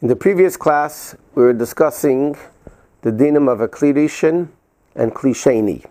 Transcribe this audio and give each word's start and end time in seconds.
In 0.00 0.06
the 0.06 0.14
previous 0.14 0.56
class, 0.56 1.16
we 1.34 1.42
were 1.42 1.52
discussing 1.52 2.36
the 3.02 3.10
dinim 3.10 3.50
of 3.50 3.60
a 3.60 3.66
klirishin 3.66 4.46
and 4.94 5.12
klisheni. 5.12 5.84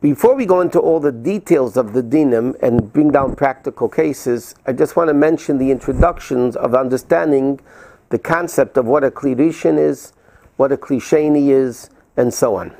Before 0.00 0.34
we 0.34 0.46
go 0.46 0.60
into 0.60 0.80
all 0.80 0.98
the 0.98 1.12
details 1.12 1.76
of 1.76 1.92
the 1.92 2.02
dinim 2.02 2.60
and 2.60 2.92
bring 2.92 3.12
down 3.12 3.36
practical 3.36 3.88
cases, 3.88 4.56
I 4.66 4.72
just 4.72 4.96
want 4.96 5.06
to 5.10 5.14
mention 5.14 5.58
the 5.58 5.70
introductions 5.70 6.56
of 6.56 6.74
understanding 6.74 7.60
the 8.08 8.18
concept 8.18 8.76
of 8.76 8.84
what 8.84 9.04
a 9.04 9.12
klirishin 9.12 9.78
is, 9.78 10.12
what 10.56 10.72
a 10.72 10.76
klisheni 10.76 11.50
is, 11.50 11.88
and 12.16 12.34
so 12.34 12.56
on. 12.56 12.74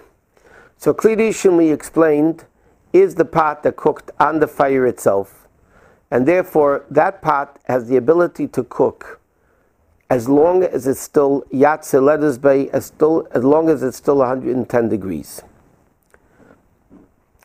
So 0.78 0.92
klirishin, 0.92 1.56
we 1.56 1.70
explained, 1.70 2.44
is 2.92 3.14
the 3.14 3.24
pot 3.24 3.62
that 3.62 3.76
cooked 3.76 4.10
on 4.18 4.40
the 4.40 4.48
fire 4.48 4.84
itself, 4.84 5.46
and 6.10 6.26
therefore 6.26 6.86
that 6.90 7.22
pot 7.22 7.60
has 7.66 7.86
the 7.86 7.96
ability 7.96 8.48
to 8.48 8.64
cook 8.64 9.20
as 10.12 10.28
long 10.28 10.62
as 10.62 10.86
it's 10.86 11.00
still 11.00 11.42
yad 11.50 11.80
soledes 11.80 12.38
bo, 12.38 12.68
as 12.74 12.84
still 12.84 13.26
as 13.30 13.42
long 13.42 13.70
as 13.70 13.82
it's 13.82 13.96
still 13.96 14.18
110 14.18 14.90
degrees. 14.90 15.40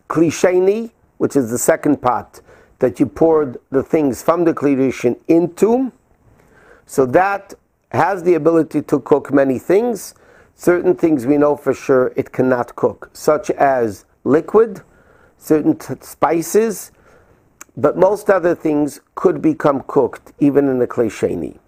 Klisheni, 0.10 0.92
which 1.18 1.38
is 1.38 1.50
the 1.50 1.58
second 1.58 2.02
pot 2.02 2.42
that 2.80 3.00
you 3.00 3.06
poured 3.06 3.58
the 3.70 3.82
things 3.82 4.22
from 4.22 4.44
the 4.44 4.54
klirishin 4.54 5.18
into, 5.30 5.94
so 6.86 7.06
that 7.06 7.54
has 7.94 8.24
the 8.24 8.34
ability 8.34 8.82
to 8.82 9.00
cook 9.00 9.34
many 9.34 9.58
things. 9.60 10.14
Certain 10.54 10.94
things 10.94 11.26
we 11.26 11.38
know 11.38 11.56
for 11.56 11.74
sure 11.74 12.12
it 12.18 12.34
cannot 12.34 12.76
cook, 12.76 13.10
such 13.14 13.50
as 13.52 14.04
liquid, 14.26 14.82
certain 15.38 15.78
t- 15.78 15.94
spices, 16.02 16.92
but 17.78 17.96
most 17.96 18.30
other 18.30 18.54
things 18.54 19.00
could 19.16 19.42
become 19.42 19.86
cooked 19.88 20.34
even 20.42 20.68
in 20.68 20.80
the 20.80 20.88
klisheni. 20.88 21.60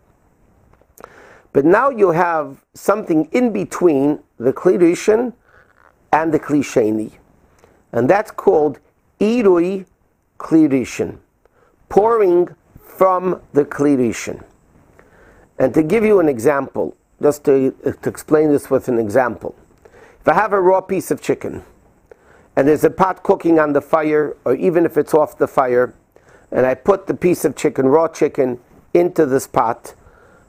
But 1.51 1.65
now 1.65 1.89
you 1.89 2.11
have 2.11 2.63
something 2.73 3.27
in 3.31 3.51
between 3.51 4.19
the 4.37 4.53
klirishin 4.53 5.33
and 6.11 6.33
the 6.33 6.39
klisheni. 6.39 7.11
And 7.91 8.09
that's 8.09 8.31
called 8.31 8.79
irui 9.19 9.85
klirishin, 10.37 11.17
pouring 11.89 12.49
from 12.79 13.41
the 13.53 13.65
klirishin. 13.65 14.43
And 15.57 15.73
to 15.73 15.83
give 15.83 16.05
you 16.05 16.19
an 16.19 16.29
example, 16.29 16.95
just 17.21 17.43
to, 17.45 17.75
uh, 17.85 17.91
to 17.91 18.09
explain 18.09 18.51
this 18.51 18.69
with 18.69 18.87
an 18.87 18.97
example. 18.97 19.55
If 20.21 20.27
I 20.27 20.33
have 20.33 20.53
a 20.53 20.61
raw 20.61 20.81
piece 20.81 21.11
of 21.11 21.21
chicken, 21.21 21.63
and 22.55 22.67
there's 22.67 22.83
a 22.83 22.89
pot 22.89 23.23
cooking 23.23 23.59
on 23.59 23.73
the 23.73 23.81
fire, 23.81 24.35
or 24.45 24.55
even 24.55 24.85
if 24.85 24.97
it's 24.97 25.13
off 25.13 25.37
the 25.37 25.47
fire, 25.47 25.93
and 26.51 26.65
I 26.65 26.75
put 26.75 27.07
the 27.07 27.13
piece 27.13 27.43
of 27.45 27.55
chicken, 27.55 27.87
raw 27.87 28.07
chicken, 28.07 28.59
into 28.93 29.25
this 29.25 29.47
pot, 29.47 29.93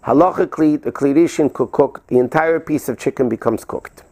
halachically, 0.04 0.80
the 0.80 0.92
klirishin 0.92 1.52
could 1.52 1.72
cook, 1.72 2.06
the 2.06 2.18
entire 2.18 2.60
piece 2.60 2.88
of 2.88 2.98
chicken 2.98 3.28
becomes 3.28 3.64
cooked. 3.64 4.02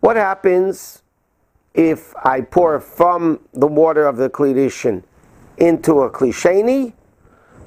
What 0.00 0.16
happens 0.16 1.02
if 1.74 2.14
I 2.24 2.40
pour 2.40 2.80
from 2.80 3.40
the 3.52 3.66
water 3.66 4.06
of 4.06 4.16
the 4.16 4.30
klirishin 4.30 5.02
into 5.58 6.02
a 6.02 6.10
klisheni? 6.10 6.92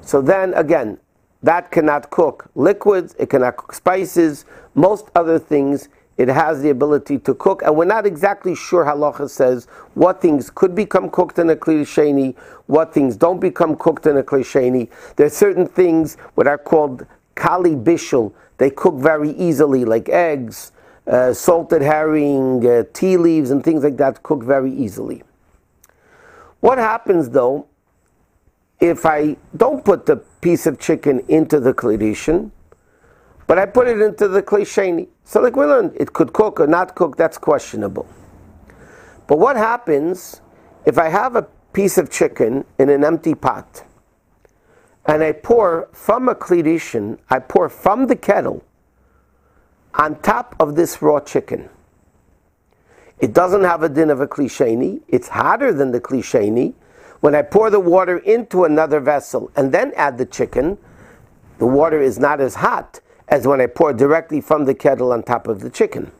So 0.00 0.22
then 0.22 0.54
again, 0.54 0.98
that 1.42 1.70
cannot 1.70 2.10
cook 2.10 2.50
liquids, 2.54 3.14
it 3.18 3.30
cannot 3.30 3.56
cook 3.56 3.72
spices, 3.72 4.44
most 4.74 5.10
other 5.14 5.38
things 5.38 5.88
it 6.20 6.28
has 6.28 6.60
the 6.60 6.68
ability 6.68 7.18
to 7.18 7.34
cook, 7.34 7.62
and 7.62 7.74
we're 7.74 7.86
not 7.86 8.04
exactly 8.04 8.54
sure 8.54 8.84
halacha 8.84 9.30
says 9.30 9.64
what 9.94 10.20
things 10.20 10.50
could 10.50 10.74
become 10.74 11.08
cooked 11.08 11.38
in 11.38 11.48
a 11.48 11.56
klisheni, 11.56 12.36
what 12.66 12.92
things 12.92 13.16
don't 13.16 13.40
become 13.40 13.74
cooked 13.74 14.04
in 14.04 14.18
a 14.18 14.22
klisheni. 14.22 14.90
There 15.16 15.24
are 15.24 15.30
certain 15.30 15.66
things 15.66 16.16
what 16.34 16.46
are 16.46 16.58
called 16.58 17.06
kali 17.36 17.74
bishul, 17.74 18.34
they 18.58 18.68
cook 18.68 18.96
very 18.96 19.30
easily, 19.30 19.86
like 19.86 20.10
eggs, 20.10 20.72
uh, 21.06 21.32
salted 21.32 21.80
herring, 21.80 22.66
uh, 22.66 22.84
tea 22.92 23.16
leaves, 23.16 23.50
and 23.50 23.64
things 23.64 23.82
like 23.82 23.96
that 23.96 24.22
cook 24.22 24.42
very 24.42 24.70
easily. 24.70 25.22
What 26.60 26.76
happens 26.76 27.30
though 27.30 27.66
if 28.78 29.06
I 29.06 29.38
don't 29.56 29.82
put 29.82 30.04
the 30.04 30.16
piece 30.16 30.66
of 30.66 30.78
chicken 30.78 31.24
into 31.28 31.60
the 31.60 31.72
klirishin, 31.72 32.50
but 33.46 33.58
I 33.58 33.64
put 33.64 33.88
it 33.88 34.02
into 34.02 34.28
the 34.28 34.42
klisheni. 34.42 35.08
So 35.30 35.40
like 35.40 35.54
we 35.54 35.64
learned, 35.64 35.92
it 35.94 36.12
could 36.12 36.32
cook 36.32 36.58
or 36.58 36.66
not 36.66 36.96
cook, 36.96 37.16
that's 37.16 37.38
questionable. 37.38 38.04
But 39.28 39.38
what 39.38 39.54
happens 39.54 40.40
if 40.84 40.98
I 40.98 41.08
have 41.08 41.36
a 41.36 41.42
piece 41.72 41.98
of 41.98 42.10
chicken 42.10 42.64
in 42.80 42.88
an 42.88 43.04
empty 43.04 43.36
pot 43.36 43.84
and 45.06 45.22
I 45.22 45.30
pour 45.30 45.88
from 45.92 46.28
a 46.28 46.34
klirishin, 46.34 47.20
I 47.30 47.38
pour 47.38 47.68
from 47.68 48.08
the 48.08 48.16
kettle 48.16 48.64
on 49.94 50.20
top 50.20 50.56
of 50.58 50.74
this 50.74 51.00
raw 51.00 51.20
chicken. 51.20 51.68
It 53.20 53.32
doesn't 53.32 53.62
have 53.62 53.84
a 53.84 53.88
din 53.88 54.10
of 54.10 54.20
a 54.20 54.26
klisheni. 54.26 55.00
It's 55.06 55.28
hotter 55.28 55.72
than 55.72 55.92
the 55.92 56.00
klisheni. 56.00 56.74
When 57.20 57.36
I 57.36 57.42
pour 57.42 57.70
the 57.70 57.78
water 57.78 58.18
into 58.18 58.64
another 58.64 58.98
vessel 58.98 59.52
and 59.54 59.70
then 59.70 59.92
add 59.94 60.18
the 60.18 60.26
chicken, 60.26 60.76
the 61.58 61.66
water 61.66 62.02
is 62.02 62.18
not 62.18 62.40
as 62.40 62.56
hot 62.56 62.98
as 63.30 63.46
when 63.46 63.60
I 63.60 63.66
pour 63.66 63.92
directly 63.92 64.40
from 64.40 64.64
the 64.64 64.74
kettle 64.74 65.12
on 65.12 65.22
top 65.22 65.46
of 65.46 65.60
the 65.60 65.70
chicken. 65.70 66.10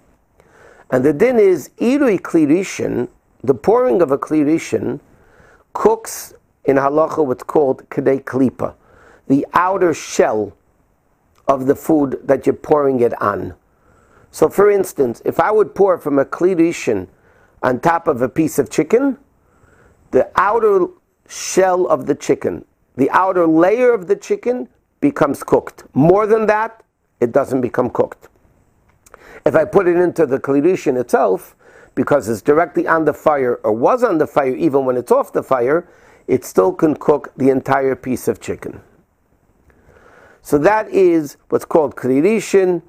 And 0.91 1.05
the 1.05 1.13
din 1.13 1.39
is 1.39 1.71
irui 1.81 2.21
klirishin, 2.21 3.09
the 3.43 3.55
pouring 3.55 4.01
of 4.01 4.13
a 4.13 4.19
klirishin, 4.19 5.01
cooks 5.73 6.33
in 6.65 6.77
halacha 6.77 7.25
what's 7.25 7.43
called 7.43 7.89
kedei 7.91 8.23
klipa, 8.23 8.75
the 9.27 9.47
outer 9.53 9.93
shell 9.93 10.57
of 11.49 11.67
the 11.67 11.75
food 11.75 12.21
that 12.25 12.47
you're 12.47 12.55
pouring 12.55 13.01
it 13.01 13.21
on. 13.21 13.55
So, 14.31 14.49
for 14.49 14.71
instance, 14.71 15.21
if 15.25 15.41
I 15.41 15.51
would 15.51 15.75
pour 15.75 15.99
from 15.99 16.19
a 16.19 16.25
klirishin 16.25 17.09
on 17.63 17.81
top 17.81 18.07
of 18.07 18.23
a 18.23 18.29
piece 18.29 18.59
of 18.59 18.71
chicken, 18.71 19.19
the 20.13 20.31
outer 20.37 20.87
shell 21.29 21.87
of 21.87 22.07
the 22.07 22.15
chicken, 22.15 22.65
the 22.97 23.11
outer 23.11 23.47
layer 23.47 23.93
of 23.93 24.07
the 24.07 24.17
chicken 24.17 24.69
becomes 25.01 25.43
cooked. 25.43 25.85
More 25.95 26.27
than 26.27 26.47
that, 26.47 26.85
it 27.21 27.33
doesn't 27.33 27.61
become 27.61 27.91
cooked. 27.91 28.29
If 29.45 29.55
I 29.55 29.65
put 29.65 29.89
it 29.89 29.97
into 29.97 30.27
the 30.27 30.39
klirishin 30.39 30.99
itself, 31.01 31.57
because 31.95 32.29
it's 32.29 32.43
directly 32.43 32.87
on 32.87 33.05
the 33.05 33.13
fire 33.13 33.57
or 33.63 33.73
was 33.73 34.03
on 34.03 34.19
the 34.19 34.27
fire 34.27 34.55
even 34.55 34.85
when 34.85 34.97
it's 34.97 35.13
off 35.13 35.33
the 35.33 35.43
fire, 35.43 35.89
it 36.27 36.45
still 36.45 36.73
can 36.73 36.95
cook 36.95 37.33
the 37.37 37.51
entire 37.51 37.97
piece 37.97 38.29
of 38.29 38.41
chicken. 38.41 38.81
So 40.43 40.59
that 40.59 40.89
is 40.89 41.37
what's 41.49 41.65
called 41.65 41.97
klirishin, 41.97 42.83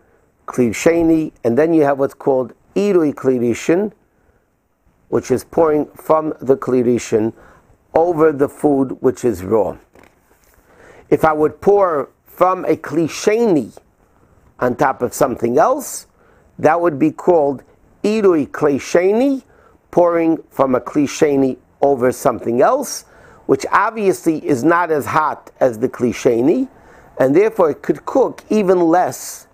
klisheni, 0.46 1.34
and 1.44 1.58
then 1.58 1.74
you 1.74 1.84
have 1.84 2.00
what's 2.00 2.13
called 2.13 2.53
irui 2.75 3.13
klirishin, 3.13 3.92
which 5.09 5.31
is 5.31 5.44
pouring 5.44 5.88
from 5.88 6.34
the 6.40 6.56
klirishin 6.56 7.34
over 7.94 8.31
the 8.31 8.48
food 8.48 8.98
which 9.02 9.25
is 9.25 9.44
raw. 9.44 9.78
If 11.09 11.25
I 11.25 11.34
would 11.34 11.59
pour 11.59 12.09
from 12.25 12.63
a 12.66 12.78
klisheni 12.78 13.78
on 14.61 14.75
top 14.75 15.01
of 15.01 15.13
something 15.13 15.57
else, 15.57 16.07
that 16.59 16.79
would 16.79 16.99
be 16.99 17.11
called 17.11 17.63
irui 18.03 18.47
klisheni, 18.47 19.44
pouring 19.89 20.38
from 20.49 20.75
a 20.75 20.79
klisheni 20.79 21.57
over 21.81 22.11
something 22.11 22.61
else, 22.61 23.05
which 23.47 23.66
obviously 23.71 24.45
is 24.47 24.63
not 24.63 24.91
as 24.91 25.05
hot 25.05 25.51
as 25.59 25.79
the 25.79 25.89
klisheni, 25.89 26.69
and 27.19 27.35
therefore 27.35 27.71
it 27.71 27.81
could 27.81 28.05
cook 28.05 28.44
even 28.50 28.80
less 28.80 29.47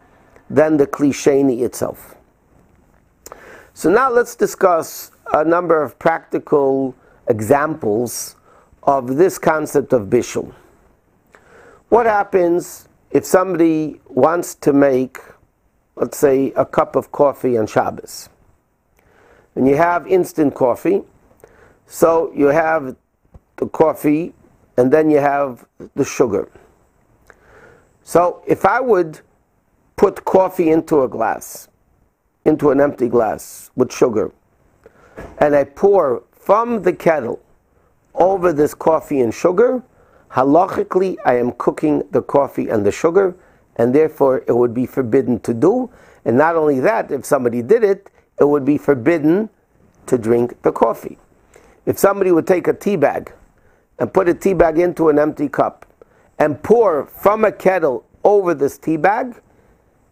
than 0.49 0.77
the 0.77 0.85
klisheni 0.85 1.61
itself. 1.61 2.15
So 3.73 3.89
now 3.89 4.11
let's 4.11 4.35
discuss 4.35 5.11
a 5.33 5.43
number 5.43 5.81
of 5.81 5.97
practical 5.99 6.95
examples 7.27 8.35
of 8.83 9.17
this 9.17 9.37
concept 9.37 9.93
of 9.93 10.07
bishul. 10.07 10.53
What 11.89 12.05
happens 12.05 12.86
if 13.11 13.25
somebody 13.25 13.99
wants 14.07 14.55
to 14.55 14.73
make, 14.73 15.19
let's 15.95 16.17
say, 16.17 16.51
a 16.55 16.65
cup 16.65 16.95
of 16.95 17.11
coffee 17.11 17.57
on 17.57 17.67
Shabbos? 17.67 18.29
And 19.55 19.67
you 19.67 19.75
have 19.75 20.05
instant 20.07 20.53
coffee, 20.53 21.01
so 21.87 22.31
you 22.35 22.47
have 22.47 22.95
the 23.55 23.67
coffee 23.67 24.33
and 24.77 24.91
then 24.91 25.09
you 25.09 25.19
have 25.19 25.65
the 25.95 26.05
sugar. 26.05 26.49
So 28.03 28.43
if 28.45 28.65
I 28.65 28.79
would 28.79 29.21
put 29.95 30.23
coffee 30.23 30.69
into 30.69 31.01
a 31.01 31.07
glass, 31.07 31.67
into 32.45 32.69
an 32.69 32.79
empty 32.79 33.09
glass 33.09 33.71
with 33.75 33.91
sugar, 33.91 34.31
and 35.39 35.55
I 35.55 35.63
pour 35.63 36.23
from 36.31 36.83
the 36.83 36.93
kettle 36.93 37.41
over 38.13 38.53
this 38.53 38.73
coffee 38.73 39.21
and 39.21 39.33
sugar, 39.33 39.83
halachically 40.31 41.17
I 41.25 41.35
am 41.35 41.51
cooking 41.53 42.03
the 42.11 42.21
coffee 42.21 42.69
and 42.69 42.85
the 42.85 42.91
sugar, 42.91 43.35
and 43.75 43.93
therefore 43.93 44.43
it 44.47 44.55
would 44.55 44.73
be 44.73 44.85
forbidden 44.85 45.39
to 45.41 45.53
do. 45.53 45.89
And 46.25 46.37
not 46.37 46.55
only 46.55 46.79
that, 46.81 47.11
if 47.11 47.25
somebody 47.25 47.61
did 47.61 47.83
it, 47.83 48.09
it 48.39 48.47
would 48.47 48.65
be 48.65 48.77
forbidden 48.77 49.49
to 50.07 50.17
drink 50.17 50.61
the 50.61 50.71
coffee. 50.71 51.17
If 51.85 51.97
somebody 51.97 52.31
would 52.31 52.47
take 52.47 52.67
a 52.67 52.73
tea 52.73 52.95
bag 52.95 53.31
and 53.99 54.13
put 54.13 54.27
a 54.27 54.33
tea 54.33 54.53
bag 54.53 54.77
into 54.77 55.09
an 55.09 55.17
empty 55.17 55.47
cup 55.47 55.85
and 56.37 56.61
pour 56.61 57.05
from 57.05 57.45
a 57.45 57.51
kettle 57.51 58.05
over 58.23 58.53
this 58.53 58.77
tea 58.77 58.97
bag, 58.97 59.41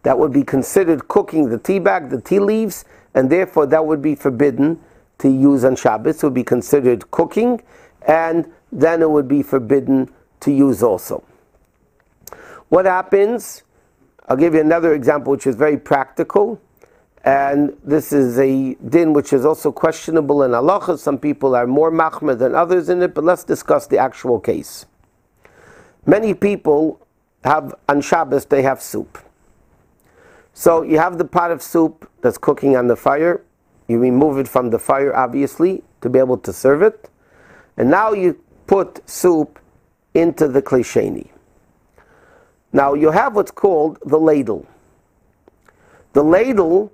that 0.02 0.18
would 0.18 0.32
be 0.32 0.44
considered 0.44 1.08
cooking 1.08 1.48
the 1.48 1.58
tea 1.58 1.78
bag, 1.78 2.10
the 2.10 2.20
tea 2.20 2.38
leaves, 2.38 2.84
and 3.14 3.28
therefore 3.28 3.66
that 3.66 3.84
would 3.84 4.00
be 4.00 4.14
forbidden 4.14 4.80
to 5.18 5.28
use 5.28 5.64
on 5.64 5.76
Shabbos. 5.76 6.16
It 6.16 6.22
would 6.22 6.34
be 6.34 6.44
considered 6.44 7.10
cooking, 7.10 7.60
and 8.06 8.46
then 8.76 9.00
it 9.00 9.10
would 9.10 9.26
be 9.26 9.42
forbidden 9.42 10.10
to 10.40 10.52
use 10.52 10.82
also. 10.82 11.24
What 12.68 12.84
happens? 12.84 13.62
I'll 14.28 14.36
give 14.36 14.52
you 14.54 14.60
another 14.60 14.92
example 14.92 15.32
which 15.32 15.46
is 15.46 15.56
very 15.56 15.78
practical. 15.78 16.60
And 17.24 17.76
this 17.82 18.12
is 18.12 18.38
a 18.38 18.74
din 18.74 19.14
which 19.14 19.32
is 19.32 19.44
also 19.44 19.72
questionable 19.72 20.42
in 20.42 20.50
halacha. 20.50 20.98
Some 20.98 21.18
people 21.18 21.56
are 21.56 21.66
more 21.66 21.90
machmer 21.90 22.38
than 22.38 22.54
others 22.54 22.88
in 22.88 23.02
it, 23.02 23.14
but 23.14 23.24
let's 23.24 23.44
discuss 23.44 23.86
the 23.86 23.98
actual 23.98 24.38
case. 24.38 24.84
Many 26.04 26.34
people 26.34 27.00
have 27.44 27.74
on 27.88 28.02
Shabbos 28.02 28.44
they 28.44 28.62
have 28.62 28.82
soup. 28.82 29.18
So 30.52 30.82
you 30.82 30.98
have 30.98 31.18
the 31.18 31.24
pot 31.24 31.50
of 31.50 31.62
soup 31.62 32.08
that's 32.20 32.38
cooking 32.38 32.76
on 32.76 32.88
the 32.88 32.96
fire. 32.96 33.42
You 33.88 33.98
remove 33.98 34.38
it 34.38 34.48
from 34.48 34.70
the 34.70 34.78
fire, 34.78 35.16
obviously, 35.16 35.82
to 36.02 36.10
be 36.10 36.18
able 36.18 36.38
to 36.38 36.52
serve 36.52 36.82
it. 36.82 37.08
And 37.76 37.90
now 37.90 38.12
you 38.12 38.40
put 38.66 39.08
soup 39.08 39.58
into 40.14 40.48
the 40.48 40.62
klisheni. 40.62 41.28
Now 42.72 42.94
you 42.94 43.10
have 43.10 43.34
what's 43.34 43.50
called 43.50 43.98
the 44.04 44.18
ladle. 44.18 44.66
The 46.12 46.22
ladle 46.22 46.92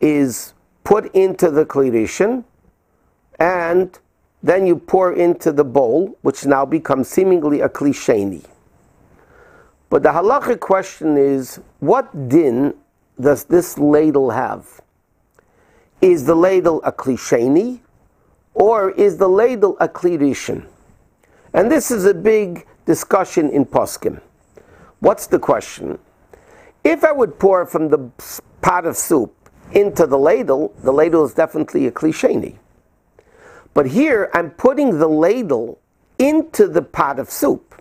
is 0.00 0.54
put 0.84 1.14
into 1.14 1.50
the 1.50 1.64
klirishin, 1.64 2.44
and 3.38 3.98
then 4.42 4.66
you 4.66 4.76
pour 4.76 5.12
into 5.12 5.52
the 5.52 5.64
bowl, 5.64 6.18
which 6.22 6.44
now 6.44 6.64
becomes 6.64 7.08
seemingly 7.08 7.60
a 7.60 7.68
klisheni. 7.68 8.44
But 9.88 10.02
the 10.02 10.10
halachic 10.10 10.60
question 10.60 11.16
is, 11.16 11.60
what 11.80 12.28
din 12.28 12.74
does 13.20 13.44
this 13.44 13.78
ladle 13.78 14.30
have? 14.30 14.80
Is 16.00 16.24
the 16.24 16.34
ladle 16.34 16.82
a 16.82 16.92
klisheni, 16.92 17.80
or 18.54 18.90
is 18.92 19.18
the 19.18 19.28
ladle 19.28 19.76
a 19.78 19.88
klirishin? 19.88 20.66
And 21.54 21.70
this 21.70 21.90
is 21.90 22.06
a 22.06 22.14
big 22.14 22.66
discussion 22.86 23.50
in 23.50 23.66
poskim. 23.66 24.20
What's 25.00 25.26
the 25.26 25.38
question? 25.38 25.98
If 26.84 27.04
I 27.04 27.12
would 27.12 27.38
pour 27.38 27.66
from 27.66 27.88
the 27.88 28.10
pot 28.60 28.86
of 28.86 28.96
soup 28.96 29.34
into 29.72 30.06
the 30.06 30.18
ladle, 30.18 30.74
the 30.82 30.92
ladle 30.92 31.24
is 31.24 31.34
definitely 31.34 31.86
a 31.86 31.90
klisheni. 31.90 32.56
But 33.74 33.86
here 33.86 34.30
I'm 34.34 34.50
putting 34.50 34.98
the 34.98 35.08
ladle 35.08 35.78
into 36.18 36.66
the 36.68 36.82
pot 36.82 37.18
of 37.18 37.30
soup. 37.30 37.80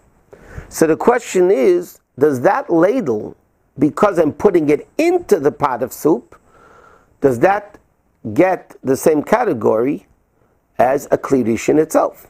So 0.70 0.88
the 0.88 0.98
question 0.98 1.52
is, 1.52 2.00
does 2.18 2.42
that 2.42 2.70
ladle, 2.70 3.36
because 3.78 4.20
I'm 4.20 4.34
putting 4.34 4.70
it 4.70 4.88
into 4.98 5.40
the 5.40 5.52
pot 5.52 5.84
of 5.84 5.94
soup, 5.94 6.40
does 7.20 7.40
that 7.40 7.78
get 8.34 8.76
the 8.84 8.96
same 8.96 9.24
category 9.24 10.08
as 10.78 11.08
a 11.12 11.18
klidish 11.18 11.70
in 11.70 11.78
itself? 11.80 12.28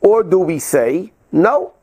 Or 0.00 0.22
do 0.22 0.38
we 0.38 0.58
say, 0.58 1.12
no, 1.32 1.74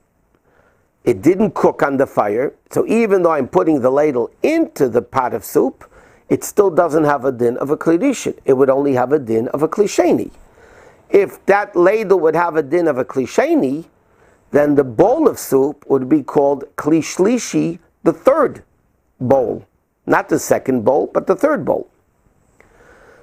it 1.04 1.22
didn't 1.22 1.54
cook 1.54 1.84
on 1.84 1.98
the 1.98 2.08
fire, 2.08 2.54
so 2.72 2.86
even 2.86 3.24
though 3.24 3.31
I'm 3.31 3.48
putting 3.48 3.81
the 3.81 3.90
ladle 3.90 4.30
into 4.44 4.90
the 4.90 5.02
pot 5.02 5.34
of 5.34 5.46
soup, 5.46 5.90
it 6.28 6.44
still 6.44 6.69
doesn't 6.69 7.06
have 7.06 7.24
a 7.24 7.31
din 7.31 7.58
of 7.58 7.69
a 7.69 7.78
klirishin. 7.78 8.38
It 8.44 8.54
would 8.54 8.69
only 8.69 8.94
have 8.94 9.14
a 9.14 9.19
din 9.19 9.48
of 9.50 9.64
a 9.64 9.68
klisheni. 9.68 10.31
If 11.10 11.46
that 11.46 11.75
ladle 11.75 12.19
would 12.19 12.36
have 12.36 12.58
a 12.58 12.64
din 12.64 12.88
of 12.88 12.98
a 12.98 13.06
klisheni, 13.06 13.86
then 14.52 14.75
the 14.75 14.84
bowl 14.84 15.28
of 15.28 15.40
soup 15.40 15.86
would 15.88 16.10
be 16.10 16.24
called 16.24 16.66
klishlishi, 16.75 17.80
the 18.04 18.14
third 18.14 18.64
bowl. 19.19 19.66
Not 20.06 20.30
the 20.30 20.40
second 20.40 20.84
bowl, 20.84 21.08
but 21.14 21.28
the 21.28 21.36
third 21.36 21.64
bowl. 21.64 21.90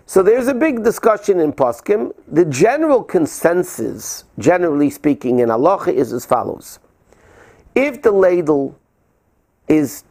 So 0.06 0.22
there's 0.22 0.48
a 0.48 0.54
big 0.54 0.84
discussion 0.84 1.40
in 1.40 1.52
Poskim. 1.52 2.12
The 2.28 2.44
general 2.44 3.02
consensus, 3.02 4.24
generally 4.38 4.90
speaking, 4.90 5.40
in 5.40 5.48
halacha 5.48 5.92
is 5.92 6.12
as 6.12 6.26
follows. 6.26 6.78
If 7.74 8.02
the 8.02 8.12
ladle 8.12 8.78
is 9.66 10.04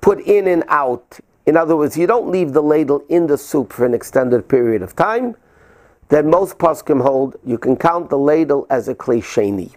put 0.00 0.20
in 0.20 0.46
and 0.46 0.64
out 0.68 1.20
in 1.50 1.56
other 1.56 1.76
words, 1.76 1.96
you 1.96 2.06
don't 2.06 2.28
leave 2.28 2.52
the 2.52 2.62
ladle 2.62 3.04
in 3.08 3.26
the 3.26 3.36
soup 3.36 3.72
for 3.72 3.84
an 3.84 3.92
extended 3.92 4.48
period 4.48 4.82
of 4.82 4.94
time. 4.94 5.34
Then 6.08 6.30
most 6.30 6.58
poskim 6.58 7.02
hold 7.02 7.36
you 7.44 7.58
can 7.58 7.76
count 7.76 8.08
the 8.08 8.18
ladle 8.18 8.68
as 8.70 8.86
a 8.86 8.94
klisheni, 8.94 9.74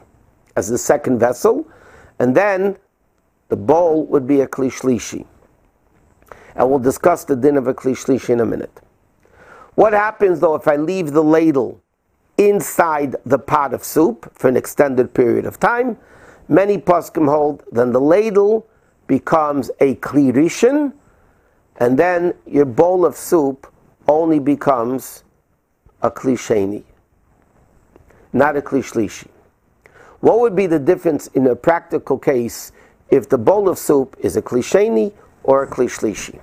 as 0.56 0.68
the 0.68 0.78
second 0.78 1.20
vessel, 1.20 1.66
and 2.20 2.36
then 2.36 2.78
the 3.50 3.56
bowl 3.56 4.06
would 4.06 4.28
be 4.28 4.42
a 4.42 4.48
klishlishi. 4.48 5.26
And 6.56 6.70
we'll 6.70 6.80
discuss 6.80 7.24
the 7.24 7.36
din 7.36 7.58
of 7.58 7.68
a 7.68 7.74
klishlishi 7.74 8.30
in 8.30 8.40
a 8.40 8.46
minute. 8.46 8.80
What 9.76 9.94
happens 9.94 10.40
though 10.40 10.56
if 10.56 10.68
I 10.68 10.76
leave 10.76 11.12
the 11.12 11.24
ladle 11.24 11.82
inside 12.38 13.16
the 13.26 13.40
pot 13.40 13.74
of 13.74 13.84
soup 13.84 14.32
for 14.36 14.48
an 14.48 14.56
extended 14.56 15.14
period 15.14 15.46
of 15.46 15.60
time? 15.60 15.98
Many 16.48 16.78
poskim 16.78 17.28
hold 17.28 17.64
then 17.72 17.92
the 17.92 18.02
ladle 18.02 18.68
becomes 19.08 19.72
a 19.80 19.96
klirishin, 19.96 20.94
and 21.78 21.98
then 21.98 22.34
your 22.46 22.66
bowl 22.66 23.06
of 23.06 23.16
soup 23.16 23.72
only 24.08 24.40
becomes 24.40 25.24
a 26.02 26.12
klisheni, 26.12 26.84
not 28.32 28.56
a 28.56 28.62
klishlishi. 28.62 29.28
What 30.20 30.40
would 30.40 30.56
be 30.56 30.68
the 30.68 30.80
difference 30.80 31.28
in 31.28 31.48
a 31.48 31.56
practical 31.56 32.18
case 32.18 32.72
if 33.10 33.28
the 33.28 33.38
bowl 33.38 33.68
of 33.68 33.78
soup 33.78 34.16
is 34.20 34.38
a 34.38 34.42
klisheni 34.42 35.14
or 35.44 35.64
a 35.64 35.68
klishlishi? 35.68 36.40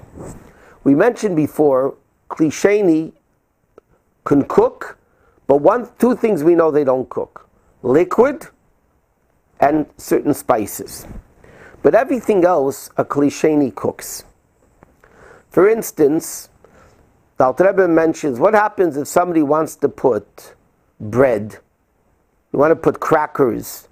We 0.82 0.94
mentioned 0.94 1.36
before, 1.36 1.94
klisheni 2.28 3.12
can 4.24 4.44
cook, 4.44 4.98
but 5.46 5.56
one, 5.56 5.88
two 5.98 6.14
things 6.14 6.44
we 6.44 6.54
know 6.54 6.70
they 6.70 6.84
don't 6.84 7.08
cook: 7.08 7.48
liquid 7.82 8.46
and 9.60 9.86
certain 9.96 10.34
spices. 10.34 11.06
But 11.82 11.94
everything 11.94 12.44
else, 12.44 12.90
a 12.96 13.04
klisheni 13.04 13.74
cooks. 13.74 14.24
For 15.50 15.68
instance, 15.68 16.50
the 17.36 17.44
Alter 17.44 17.68
Rebbe 17.68 17.88
mentions 17.88 18.38
what 18.38 18.54
happens 18.54 18.96
if 18.96 19.08
somebody 19.08 19.42
wants 19.42 19.76
to 19.76 19.88
put 19.88 20.54
bread, 21.00 21.58
you 22.52 22.58
want 22.58 22.70
to 22.70 22.76
put 22.76 23.00
crackers, 23.00 23.88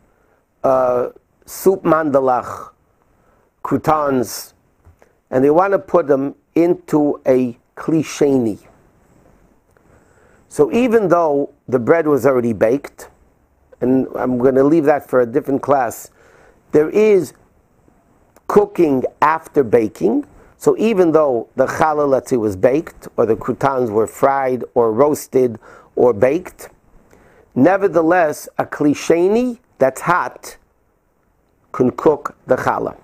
uh, 0.63 1.09
soup 1.47 1.83
mandalach, 1.83 2.73
croutons, 3.63 4.53
and 5.31 5.43
they 5.43 5.51
want 5.51 5.73
to 5.73 5.79
put 5.79 6.07
them 6.07 6.35
into 6.55 7.21
a 7.27 7.57
klisheni. 7.75 8.68
So 10.49 10.73
even 10.73 11.09
though 11.09 11.53
the 11.69 11.79
bread 11.79 12.07
was 12.07 12.27
already 12.27 12.53
baked, 12.53 13.11
and 13.81 14.09
I'm 14.17 14.39
going 14.39 14.55
to 14.55 14.65
leave 14.65 14.85
that 14.85 15.09
for 15.09 15.21
a 15.21 15.27
different 15.27 15.63
class, 15.63 16.11
there 16.73 16.91
is 16.91 17.33
cooking 18.47 19.05
after 19.23 19.63
baking. 19.63 20.27
So 20.57 20.77
even 20.79 21.13
though 21.13 21.49
the 21.55 21.67
challah, 21.67 22.09
let's 22.09 22.31
say, 22.31 22.37
was 22.37 22.57
baked, 22.57 23.09
or 23.17 23.27
the 23.27 23.37
croutons 23.37 23.91
were 23.91 24.07
fried, 24.07 24.65
or 24.75 24.93
roasted, 24.93 25.59
or 25.95 26.13
baked, 26.13 26.71
nevertheless, 27.55 28.49
a 28.59 28.65
klisheni 28.65 29.59
that's 29.79 30.01
hot 30.01 30.57
can 31.73 31.91
cook 31.91 32.37
the 32.47 32.57
challah. 32.57 32.97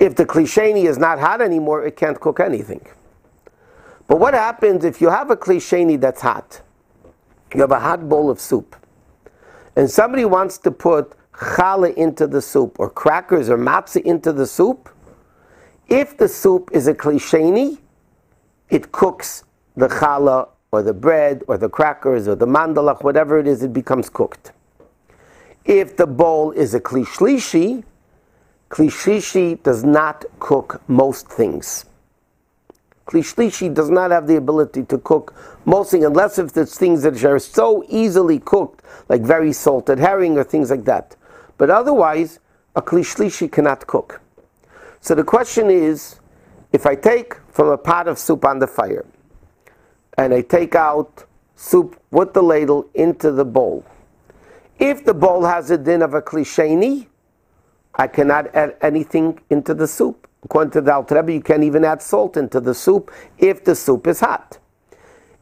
If 0.00 0.16
the 0.16 0.24
klisheni 0.24 0.84
is 0.84 0.98
not 0.98 1.20
hot 1.20 1.40
anymore, 1.40 1.84
it 1.84 1.96
can't 1.96 2.18
cook 2.18 2.40
anything. 2.40 2.84
But 4.08 4.18
what 4.18 4.34
happens 4.34 4.84
if 4.84 5.00
you 5.00 5.10
have 5.10 5.30
a 5.30 5.36
klisheni 5.36 6.00
that's 6.00 6.22
hot? 6.22 6.62
You 7.54 7.60
have 7.60 7.70
a 7.70 7.78
hot 7.78 8.08
bowl 8.08 8.28
of 8.28 8.40
soup, 8.40 8.74
and 9.76 9.88
somebody 9.88 10.24
wants 10.24 10.58
to 10.58 10.72
put 10.72 11.14
challah 11.32 11.94
into 11.94 12.26
the 12.26 12.42
soup, 12.42 12.80
or 12.80 12.90
crackers 12.90 13.48
or 13.48 13.56
matzah 13.56 14.02
into 14.02 14.32
the 14.32 14.46
soup 14.46 14.90
if 15.88 16.18
the 16.18 16.28
soup 16.28 16.68
is 16.72 16.86
a 16.86 16.92
klisheni, 16.92 17.78
it 18.68 18.92
cooks 18.92 19.44
the 19.74 19.88
challah 19.88 20.48
or 20.70 20.82
the 20.82 20.92
bread 20.92 21.42
or 21.48 21.56
the 21.56 21.70
crackers 21.70 22.28
or 22.28 22.34
the 22.34 22.46
mandalach, 22.46 23.02
whatever 23.02 23.38
it 23.38 23.46
is, 23.46 23.62
it 23.62 23.72
becomes 23.72 24.10
cooked. 24.10 24.52
If 25.64 25.96
the 25.96 26.06
bowl 26.06 26.52
is 26.52 26.74
a 26.74 26.80
klishlishi, 26.80 27.84
klishlishi 28.68 29.62
does 29.62 29.82
not 29.82 30.26
cook 30.40 30.82
most 30.88 31.28
things. 31.28 31.86
Klishlishi 33.08 33.72
does 33.72 33.88
not 33.88 34.10
have 34.10 34.26
the 34.26 34.36
ability 34.36 34.82
to 34.84 34.98
cook 34.98 35.34
most 35.64 35.94
unless 35.94 36.38
if 36.38 36.52
there's 36.52 36.76
things 36.76 37.02
that 37.02 37.24
are 37.24 37.38
so 37.38 37.82
easily 37.88 38.38
cooked, 38.38 38.84
like 39.08 39.22
very 39.22 39.50
salted 39.50 39.98
herring 39.98 40.36
or 40.36 40.44
things 40.44 40.70
like 40.70 40.84
that. 40.84 41.16
But 41.56 41.70
otherwise, 41.70 42.38
a 42.76 42.82
klishlishi 42.82 43.50
cannot 43.50 43.86
cook. 43.86 44.20
So 45.00 45.14
the 45.14 45.24
question 45.24 45.70
is, 45.70 46.20
if 46.70 46.84
I 46.84 46.94
take 46.94 47.34
from 47.50 47.68
a 47.68 47.78
pot 47.78 48.08
of 48.08 48.18
soup 48.18 48.44
on 48.44 48.58
the 48.58 48.66
fire, 48.66 49.06
and 50.18 50.34
I 50.34 50.42
take 50.42 50.74
out 50.74 51.24
soup 51.56 51.98
with 52.10 52.34
the 52.34 52.42
ladle 52.42 52.90
into 52.92 53.32
the 53.32 53.44
bowl, 53.46 53.86
if 54.78 55.06
the 55.06 55.14
bowl 55.14 55.46
has 55.46 55.70
a 55.70 55.78
din 55.78 56.02
of 56.02 56.12
a 56.12 56.20
klisheni, 56.20 57.06
I 57.94 58.06
cannot 58.06 58.54
add 58.54 58.76
anything 58.82 59.40
into 59.48 59.72
the 59.72 59.88
soup. 59.88 60.27
According 60.44 60.70
to 60.72 60.80
the 60.80 60.94
Alter 60.94 61.16
Rebbe, 61.16 61.32
you 61.32 61.40
can't 61.40 61.64
even 61.64 61.84
add 61.84 62.00
salt 62.00 62.36
into 62.36 62.60
the 62.60 62.74
soup 62.74 63.10
if 63.38 63.64
the 63.64 63.74
soup 63.74 64.06
is 64.06 64.20
hot. 64.20 64.58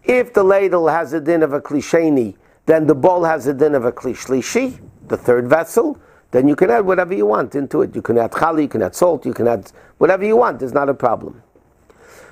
If 0.05 0.33
the 0.33 0.43
ladle 0.43 0.89
has 0.89 1.13
a 1.13 1.21
din 1.21 1.43
of 1.43 1.53
a 1.53 1.61
klisheni, 1.61 2.37
then 2.67 2.87
the 2.87 2.95
bowl 2.95 3.25
has 3.25 3.47
a 3.47 3.55
din 3.55 3.75
of 3.75 3.85
a 3.85 3.93
klishlishi, 3.93 4.81
the 5.09 5.17
third 5.17 5.49
vessel, 5.49 5.99
then 6.31 6.49
you 6.49 6.57
can 6.57 6.71
add 6.71 6.85
whatever 6.85 7.15
you 7.15 7.27
want 7.27 7.55
into 7.55 7.83
it. 7.83 7.95
You 7.95 8.03
can 8.03 8.19
add 8.19 8.33
challah, 8.33 8.63
you 8.63 8.69
can 8.69 8.83
add 8.83 8.95
salt, 8.95 9.25
you 9.25 9.33
can 9.33 9.47
add 9.47 9.71
whatever 9.99 10.25
you 10.25 10.37
want. 10.37 10.63
It's 10.63 10.73
not 10.73 10.89
a 10.89 10.95
problem. 10.95 11.43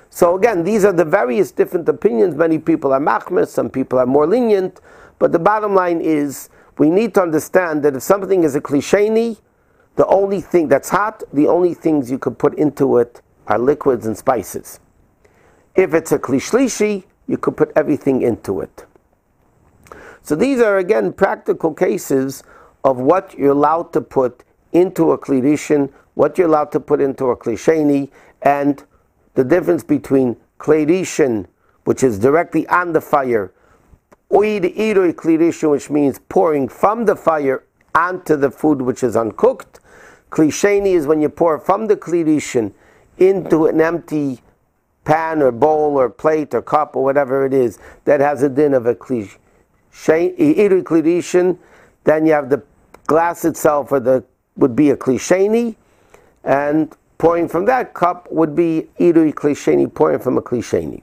So 0.09 0.35
again, 0.35 0.63
these 0.63 0.85
are 0.85 0.93
the 0.93 1.05
various 1.05 1.51
different 1.51 1.89
opinions. 1.89 2.35
Many 2.35 2.59
people 2.59 2.93
are 2.93 2.99
machmer, 2.99 3.47
some 3.47 3.69
people 3.69 3.99
are 3.99 4.05
more 4.05 4.27
lenient, 4.27 4.79
but 5.19 5.31
the 5.31 5.39
bottom 5.39 5.75
line 5.75 6.01
is 6.01 6.49
we 6.77 6.89
need 6.89 7.13
to 7.15 7.21
understand 7.21 7.83
that 7.83 7.95
if 7.95 8.03
something 8.03 8.43
is 8.43 8.55
a 8.55 8.61
klisheni, 8.61 9.37
the 9.95 10.05
only 10.07 10.41
thing 10.41 10.67
that's 10.67 10.89
hot, 10.89 11.23
the 11.31 11.47
only 11.47 11.73
things 11.73 12.11
you 12.11 12.19
could 12.19 12.37
put 12.37 12.57
into 12.57 12.97
it 12.97 13.21
are 13.47 13.59
liquids 13.59 14.05
and 14.05 14.17
spices. 14.17 14.79
If 15.75 15.93
it's 15.93 16.11
a 16.11 16.19
klishlishi, 16.19 17.05
you 17.27 17.37
could 17.37 17.57
put 17.57 17.71
everything 17.75 18.21
into 18.21 18.61
it. 18.61 18.85
So 20.21 20.35
these 20.35 20.59
are 20.59 20.77
again 20.77 21.13
practical 21.13 21.73
cases 21.73 22.43
of 22.83 22.97
what 22.97 23.37
you're 23.37 23.51
allowed 23.51 23.93
to 23.93 24.01
put 24.01 24.43
into 24.71 25.11
a 25.11 25.17
klirishin, 25.17 25.91
what 26.15 26.37
you're 26.37 26.47
allowed 26.47 26.71
to 26.71 26.79
put 26.79 27.01
into 27.01 27.25
a 27.25 27.37
klisheni, 27.37 28.09
and 28.41 28.83
the 29.35 29.43
difference 29.43 29.83
between 29.83 30.35
klirishin, 30.59 31.45
which 31.83 32.03
is 32.03 32.19
directly 32.19 32.67
on 32.67 32.93
the 32.93 33.01
fire, 33.01 33.53
oid 34.31 34.75
klirishin, 35.15 35.71
which 35.71 35.89
means 35.89 36.19
pouring 36.29 36.67
from 36.67 37.05
the 37.05 37.15
fire 37.15 37.63
onto 37.93 38.35
the 38.35 38.51
food 38.51 38.81
which 38.81 39.03
is 39.03 39.15
uncooked. 39.15 39.79
Klisheni 40.35 40.87
is 40.87 41.07
when 41.07 41.21
you 41.21 41.29
pour 41.29 41.57
from 41.57 41.87
the 41.87 41.95
klirishin 41.95 42.73
into 43.17 43.67
an 43.67 43.79
empty 43.79 44.41
pan 45.05 45.41
or 45.41 45.49
bowl 45.49 45.95
or 45.97 46.09
plate 46.09 46.53
or 46.53 46.61
cup 46.61 46.97
or 46.97 47.05
whatever 47.05 47.45
it 47.45 47.53
is 47.53 47.79
that 48.03 48.19
has 48.19 48.43
a 48.43 48.49
din 48.49 48.73
of 48.73 48.85
a 48.85 48.93
klirishin, 48.93 49.39
then 52.03 52.25
you 52.25 52.33
have 52.33 52.49
the 52.49 52.61
glass 53.07 53.45
itself 53.45 53.93
or 53.93 54.01
the 54.01 54.25
would 54.57 54.75
be 54.75 54.89
a 54.89 54.97
klisheni, 54.97 55.75
and 56.43 56.93
pouring 57.17 57.47
from 57.47 57.63
that 57.65 57.93
cup 57.93 58.29
would 58.29 58.55
be 58.55 58.89
irui 58.99 59.33
klisheni, 59.33 59.93
pouring 59.93 60.19
from 60.19 60.37
a 60.37 60.41
klisheni. 60.41 61.01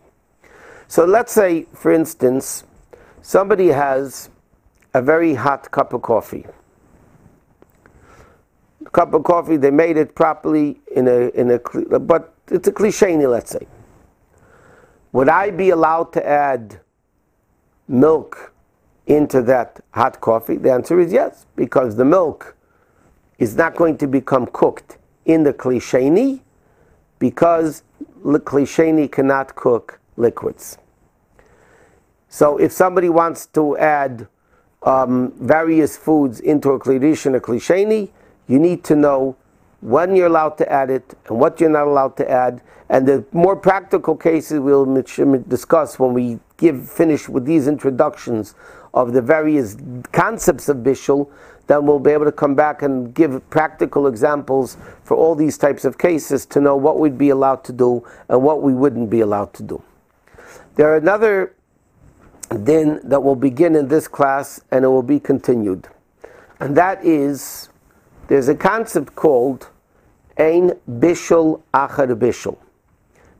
So 0.88 1.06
let's 1.06 1.32
say, 1.32 1.66
for 1.72 1.90
instance, 1.90 2.64
somebody 3.22 3.68
has 3.68 4.28
a 4.92 5.00
very 5.00 5.34
hot 5.34 5.70
cup 5.70 5.94
of 5.94 6.02
coffee. 6.02 6.44
Cup 8.92 9.14
of 9.14 9.24
coffee, 9.24 9.56
they 9.56 9.70
made 9.70 9.96
it 9.96 10.14
properly 10.14 10.80
in 10.94 11.08
a 11.08 11.28
in 11.30 11.50
a 11.50 11.58
but 11.98 12.34
it's 12.48 12.68
a 12.68 12.72
klisheni, 12.72 13.30
let's 13.30 13.50
say. 13.50 13.66
Would 15.12 15.28
I 15.28 15.50
be 15.50 15.70
allowed 15.70 16.12
to 16.14 16.26
add 16.26 16.80
milk 17.88 18.52
into 19.06 19.42
that 19.42 19.80
hot 19.90 20.20
coffee? 20.20 20.56
The 20.56 20.72
answer 20.72 21.00
is 21.00 21.12
yes, 21.12 21.46
because 21.56 21.96
the 21.96 22.04
milk 22.04 22.56
is 23.38 23.56
not 23.56 23.76
going 23.76 23.98
to 23.98 24.06
become 24.06 24.46
cooked 24.46 24.98
in 25.24 25.42
the 25.42 25.52
klisheni 25.52 26.40
because 27.18 27.82
the 28.24 28.40
klisheni 28.40 29.10
cannot 29.10 29.54
cook 29.54 30.00
liquids. 30.16 30.78
So 32.28 32.56
if 32.56 32.72
somebody 32.72 33.08
wants 33.08 33.46
to 33.46 33.76
add 33.76 34.26
um, 34.82 35.32
various 35.38 35.96
foods 35.96 36.40
into 36.40 36.70
a 36.70 36.74
and 36.74 37.36
a 37.36 37.40
klisheni, 37.40 38.10
you 38.48 38.58
need 38.58 38.84
to 38.84 38.96
know 38.96 39.36
when 39.80 40.14
you're 40.14 40.26
allowed 40.26 40.56
to 40.58 40.72
add 40.72 40.90
it 40.90 41.14
and 41.26 41.38
what 41.38 41.60
you're 41.60 41.70
not 41.70 41.86
allowed 41.86 42.16
to 42.16 42.30
add. 42.30 42.62
And 42.88 43.06
the 43.06 43.24
more 43.32 43.56
practical 43.56 44.16
cases 44.16 44.60
we'll 44.60 44.86
discuss 45.48 45.98
when 45.98 46.14
we 46.14 46.38
give 46.56 46.88
finish 46.88 47.28
with 47.28 47.44
these 47.44 47.66
introductions 47.66 48.54
of 48.94 49.12
the 49.12 49.22
various 49.22 49.76
concepts 50.12 50.68
of 50.68 50.78
bishul, 50.78 51.30
then 51.66 51.86
we'll 51.86 51.98
be 51.98 52.10
able 52.10 52.24
to 52.24 52.32
come 52.32 52.54
back 52.54 52.82
and 52.82 53.14
give 53.14 53.48
practical 53.50 54.06
examples 54.06 54.76
for 55.04 55.16
all 55.16 55.34
these 55.34 55.56
types 55.56 55.84
of 55.84 55.96
cases 55.96 56.44
to 56.46 56.60
know 56.60 56.76
what 56.76 56.98
we'd 56.98 57.16
be 57.16 57.30
allowed 57.30 57.64
to 57.64 57.72
do 57.72 58.06
and 58.28 58.42
what 58.42 58.62
we 58.62 58.74
wouldn't 58.74 59.08
be 59.08 59.20
allowed 59.20 59.52
to 59.54 59.62
do. 59.62 59.82
There 60.74 60.88
are 60.92 60.96
another 60.96 61.54
din 62.64 63.00
that 63.04 63.22
will 63.22 63.36
begin 63.36 63.74
in 63.74 63.88
this 63.88 64.08
class 64.08 64.60
and 64.70 64.84
it 64.84 64.88
will 64.88 65.02
be 65.02 65.18
continued. 65.18 65.88
And 66.60 66.76
that 66.76 67.04
is 67.04 67.70
there's 68.32 68.48
a 68.48 68.54
concept 68.54 69.14
called 69.14 69.68
Ein 70.38 70.70
Bishul 70.88 71.60
Achar 71.74 72.18
Bishul. 72.18 72.56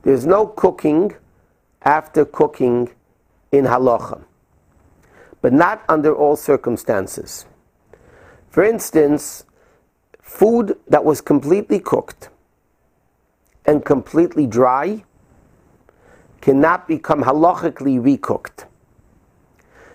There's 0.02 0.26
no 0.26 0.46
cooking 0.46 1.14
after 1.80 2.26
cooking 2.26 2.90
in 3.52 3.64
halacha, 3.64 4.22
but 5.40 5.54
not 5.54 5.82
under 5.88 6.14
all 6.14 6.37
circumstances. 6.37 7.46
For 8.50 8.62
instance, 8.62 9.46
food 10.20 10.76
that 10.88 11.06
was 11.06 11.22
completely 11.22 11.80
cooked 11.80 12.28
and 13.64 13.87
completely 13.87 14.46
dry 14.46 15.04
cannot 16.42 16.87
become 16.87 17.22
halachically 17.22 17.99
recooked. 17.99 18.66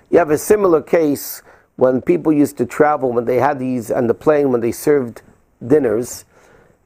You 0.10 0.18
have 0.18 0.32
a 0.32 0.40
similar 0.40 0.82
case 0.82 1.44
when 1.78 2.02
people 2.02 2.34
used 2.34 2.58
to 2.58 2.66
travel, 2.66 3.12
when 3.12 3.26
they 3.26 3.38
had 3.38 3.60
these 3.60 3.90
on 3.92 4.08
the 4.08 4.14
plane, 4.14 4.52
when 4.52 4.62
they 4.62 4.72
served 4.72 5.22
dinners, 5.66 6.26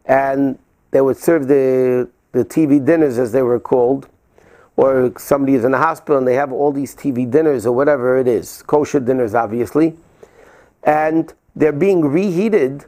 and 0.05 0.59
they 0.91 1.01
would 1.01 1.17
serve 1.17 1.47
the, 1.47 2.09
the 2.33 2.45
TV 2.45 2.83
dinners 2.83 3.17
as 3.17 3.31
they 3.31 3.41
were 3.41 3.59
called, 3.59 4.07
or 4.75 5.13
somebody 5.17 5.55
is 5.55 5.63
in 5.63 5.73
a 5.73 5.77
hospital 5.77 6.17
and 6.17 6.27
they 6.27 6.35
have 6.35 6.51
all 6.51 6.71
these 6.71 6.95
TV 6.95 7.29
dinners 7.29 7.65
or 7.65 7.75
whatever 7.75 8.17
it 8.17 8.27
is, 8.27 8.63
kosher 8.63 8.99
dinners 8.99 9.33
obviously, 9.33 9.95
and 10.83 11.33
they're 11.55 11.71
being 11.71 12.01
reheated 12.01 12.85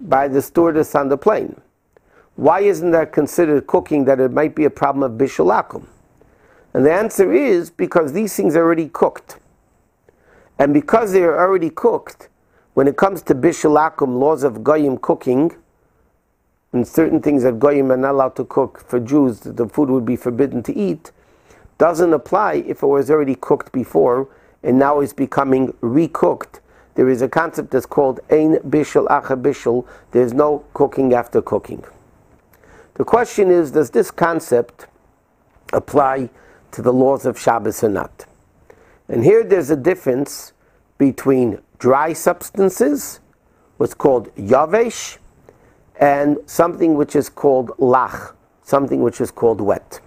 by 0.00 0.28
the 0.28 0.40
stewardess 0.40 0.94
on 0.94 1.08
the 1.08 1.16
plane. 1.16 1.60
Why 2.36 2.60
isn't 2.60 2.90
that 2.92 3.12
considered 3.12 3.66
cooking 3.66 4.04
that 4.04 4.20
it 4.20 4.32
might 4.32 4.54
be 4.54 4.64
a 4.64 4.70
problem 4.70 5.02
of 5.02 5.18
bishul 5.18 5.52
akum? 5.52 5.86
And 6.72 6.86
the 6.86 6.92
answer 6.92 7.32
is 7.32 7.70
because 7.70 8.12
these 8.12 8.34
things 8.36 8.54
are 8.56 8.62
already 8.62 8.88
cooked. 8.88 9.38
And 10.58 10.74
because 10.74 11.12
they 11.12 11.22
are 11.22 11.38
already 11.38 11.70
cooked, 11.70 12.28
when 12.74 12.88
it 12.88 12.96
comes 12.96 13.22
to 13.22 13.34
bishul 13.34 13.78
akum, 13.78 14.18
laws 14.18 14.42
of 14.42 14.64
goyim 14.64 14.98
cooking, 14.98 15.56
and 16.72 16.86
certain 16.86 17.22
things 17.22 17.44
that 17.44 17.58
goyim 17.58 17.90
are 17.90 17.96
not 17.96 18.12
allowed 18.12 18.36
to 18.36 18.44
cook 18.44 18.80
for 18.86 19.00
Jews, 19.00 19.40
the 19.40 19.68
food 19.68 19.88
would 19.88 20.04
be 20.04 20.16
forbidden 20.16 20.62
to 20.64 20.76
eat, 20.76 21.12
doesn't 21.78 22.12
apply 22.12 22.54
if 22.66 22.82
it 22.82 22.86
was 22.86 23.10
already 23.10 23.34
cooked 23.34 23.72
before 23.72 24.28
and 24.62 24.78
now 24.78 25.00
is 25.00 25.12
becoming 25.12 25.72
recooked. 25.74 26.60
There 26.94 27.08
is 27.08 27.22
a 27.22 27.28
concept 27.28 27.70
that's 27.70 27.86
called 27.86 28.18
ein 28.28 28.56
bishul 28.56 29.06
achar 29.06 29.40
bishul. 29.40 29.86
There's 30.10 30.34
no 30.34 30.64
cooking 30.74 31.14
after 31.14 31.40
cooking. 31.40 31.84
The 32.94 33.04
question 33.04 33.50
is, 33.52 33.70
does 33.70 33.90
this 33.90 34.10
concept 34.10 34.86
apply 35.72 36.30
to 36.72 36.82
the 36.82 36.92
laws 36.92 37.24
of 37.24 37.38
Shabbos 37.38 37.84
or 37.84 37.88
not? 37.88 38.26
And 39.08 39.24
here 39.24 39.42
there's 39.42 39.70
a 39.70 39.76
difference 39.76 40.52
between 40.98 41.60
dry 41.78 42.12
substances, 42.12 43.20
what's 43.78 43.94
called 43.94 44.34
yavesh, 44.36 45.18
and 45.98 46.38
something 46.46 46.94
which 46.94 47.16
is 47.16 47.28
called 47.28 47.70
lach, 47.78 48.34
something 48.62 49.02
which 49.02 49.20
is 49.20 49.30
called 49.30 49.60
wet. 49.60 50.00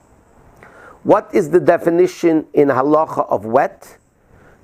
What 1.04 1.30
is 1.34 1.50
the 1.50 1.60
definition 1.60 2.46
in 2.54 2.68
halacha 2.68 3.28
of 3.30 3.46
wet? 3.46 3.98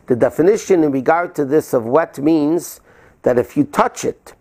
The 0.06 0.15
definition 0.15 0.84
in 0.84 0.91
regard 0.91 1.34
to 1.36 1.46
this 1.46 1.74
of 1.74 1.86
wet 1.86 2.20
means 2.20 2.79
that 3.24 3.39
if 3.39 3.58
you 3.58 3.63
touch 3.63 4.06
it, 4.06 4.34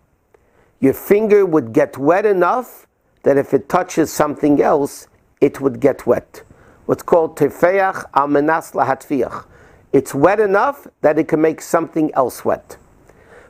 your 0.79 0.93
finger 0.93 1.45
would 1.45 1.73
get 1.73 1.97
wet 1.97 2.25
enough 2.25 2.87
that 3.23 3.35
if 3.35 3.53
it 3.53 3.67
touches 3.67 4.13
something 4.13 4.61
else, 4.61 5.07
it 5.41 5.59
would 5.59 5.79
get 5.79 6.05
wet. 6.05 6.43
What's 6.85 7.03
called 7.03 7.35
tefeach 7.35 8.05
al 8.13 8.27
menas 8.27 8.71
lahatfiach. 8.71 9.45
It's 9.93 10.13
wet 10.13 10.39
enough 10.39 10.87
that 11.01 11.17
it 11.17 11.27
can 11.27 11.41
make 11.41 11.61
something 11.61 12.13
else 12.13 12.43
wet. 12.43 12.77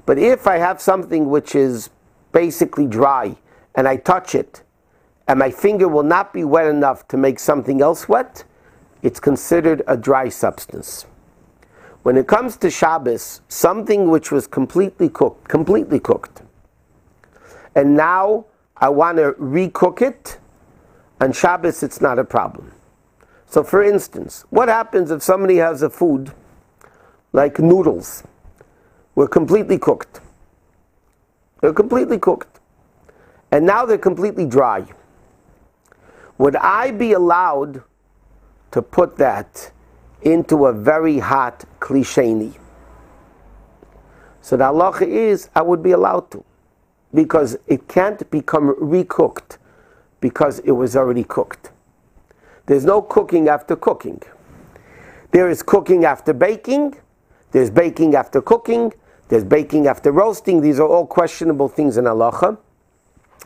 But 0.05 0.17
if 0.17 0.47
I 0.47 0.57
have 0.57 0.81
something 0.81 1.29
which 1.29 1.55
is 1.55 1.89
basically 2.31 2.87
dry 2.87 3.35
and 3.75 3.87
I 3.87 3.97
touch 3.97 4.35
it, 4.35 4.63
and 5.27 5.39
my 5.39 5.51
finger 5.51 5.87
will 5.87 6.03
not 6.03 6.33
be 6.33 6.43
wet 6.43 6.67
enough 6.67 7.07
to 7.09 7.17
make 7.17 7.39
something 7.39 7.81
else 7.81 8.07
wet, 8.07 8.43
it's 9.01 9.19
considered 9.19 9.83
a 9.87 9.97
dry 9.97 10.29
substance. 10.29 11.05
When 12.03 12.15
it 12.15 12.27
comes 12.27 12.55
to 12.57 12.69
Shabbos, 12.69 13.41
something 13.49 14.09
which 14.09 14.31
was 14.31 14.47
completely 14.47 15.09
cooked, 15.09 15.49
completely 15.49 15.99
cooked, 15.99 16.41
and 17.75 17.95
now 17.95 18.45
I 18.77 18.89
want 18.89 19.17
to 19.17 19.33
recook 19.33 20.01
it, 20.01 20.39
on 21.19 21.33
Shabbos 21.33 21.83
it's 21.83 21.99
not 21.99 22.17
a 22.19 22.23
problem. 22.23 22.71
So, 23.47 23.63
for 23.63 23.81
instance, 23.81 24.45
what 24.49 24.67
happens 24.67 25.09
if 25.09 25.23
somebody 25.23 25.57
has 25.57 25.81
a 25.81 25.89
food 25.89 26.33
like 27.33 27.59
noodles, 27.59 28.23
were 29.15 29.27
completely 29.27 29.77
cooked, 29.77 30.21
They're 31.61 31.73
completely 31.73 32.19
cooked. 32.19 32.59
And 33.51 33.65
now 33.65 33.85
they're 33.85 33.97
completely 33.97 34.45
dry. 34.45 34.85
Would 36.37 36.55
I 36.55 36.91
be 36.91 37.13
allowed 37.13 37.83
to 38.71 38.81
put 38.81 39.17
that 39.17 39.71
into 40.21 40.65
a 40.67 40.73
very 40.73 41.19
hot 41.19 41.65
klisheni? 41.79 42.53
So 44.41 44.57
the 44.57 44.65
halacha 44.65 45.07
is 45.07 45.49
I 45.55 45.61
would 45.61 45.81
be 45.81 45.91
allowed 45.91 46.29
to, 46.31 46.43
because 47.13 47.57
it 47.67 47.87
can't 47.87 48.29
become 48.29 48.75
recooked 48.75 49.57
because 50.19 50.59
it 50.59 50.71
was 50.71 50.95
already 50.95 51.23
cooked. 51.23 51.71
There's 52.67 52.85
no 52.85 53.01
cooking 53.01 53.47
after 53.49 53.75
cooking. 53.75 54.21
There 55.31 55.49
is 55.49 55.63
cooking 55.63 56.05
after 56.05 56.33
baking, 56.33 56.95
there's 57.51 57.69
baking 57.69 58.15
after 58.15 58.41
cooking, 58.41 58.93
there's 59.29 59.43
baking 59.43 59.87
after 59.87 60.11
roasting. 60.11 60.61
These 60.61 60.79
are 60.79 60.87
all 60.87 61.05
questionable 61.05 61.69
things 61.69 61.97
in 61.97 62.05
halacha. 62.05 62.57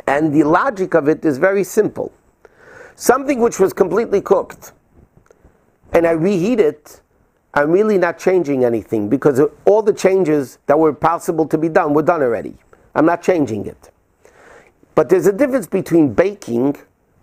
And 0.08 0.34
the 0.34 0.44
logic 0.44 0.96
of 0.96 1.08
it 1.08 1.24
is 1.24 1.38
very 1.38 1.64
simple. 1.64 2.12
Something 2.96 3.40
which 3.40 3.60
was 3.60 3.74
completely 3.74 4.22
cooked, 4.22 4.74
and 5.94 6.08
I 6.08 6.12
reheat 6.12 6.60
it, 6.60 7.02
I'm 7.54 7.72
really 7.72 7.98
not 7.98 8.18
changing 8.18 8.64
anything 8.64 9.10
because 9.10 9.42
all 9.66 9.82
the 9.82 9.94
changes 9.94 10.58
that 10.66 10.80
were 10.80 10.94
possible 10.94 11.48
to 11.48 11.58
be 11.58 11.70
done 11.70 11.94
were 11.94 12.04
done 12.04 12.22
already. 12.22 12.56
I'm 12.96 13.06
not 13.06 13.22
changing 13.22 13.66
it. 13.66 13.92
But 14.96 15.10
there's 15.10 15.28
a 15.28 15.34
difference 15.34 15.68
between 15.68 16.14
baking 16.14 16.78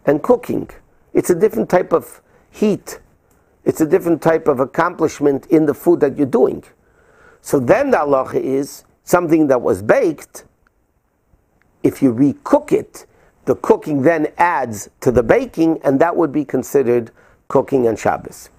and 0.04 0.22
cooking. 0.22 0.68
It's 1.12 1.30
a 1.30 1.34
different 1.34 1.68
type 1.68 1.92
of 1.92 2.20
heat. 2.50 3.00
It's 3.64 3.80
a 3.80 3.86
different 3.86 4.22
type 4.22 4.48
of 4.48 4.60
accomplishment 4.60 5.46
in 5.46 5.66
the 5.66 5.74
food 5.74 6.00
that 6.00 6.16
you're 6.16 6.26
doing. 6.26 6.64
So 7.40 7.60
then 7.60 7.90
the 7.90 7.98
halacha 7.98 8.40
is 8.40 8.84
something 9.04 9.46
that 9.48 9.62
was 9.62 9.82
baked, 9.82 10.44
if 11.82 12.02
you 12.02 12.12
recook 12.12 12.72
it, 12.72 13.06
the 13.44 13.54
cooking 13.54 14.02
then 14.02 14.28
adds 14.36 14.90
to 15.00 15.10
the 15.10 15.22
baking, 15.22 15.80
and 15.82 16.00
that 16.00 16.16
would 16.16 16.32
be 16.32 16.44
considered 16.44 17.10
cooking 17.48 17.88
on 17.88 17.96
Shabbos. 17.96 18.50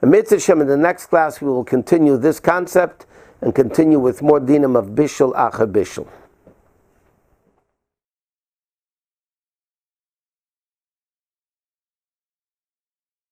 In 0.00 0.10
Mitzvah 0.10 0.52
in 0.52 0.66
the 0.68 0.76
next 0.76 1.06
class, 1.06 1.40
we 1.40 1.48
will 1.48 1.64
continue 1.64 2.16
this 2.16 2.38
concept 2.38 3.06
and 3.40 3.54
continue 3.54 3.98
with 3.98 4.22
more 4.22 4.40
dinim 4.40 4.78
of 4.78 4.90
Bishul 4.90 5.34
Achar 5.34 5.70
Bishul. 5.70 6.06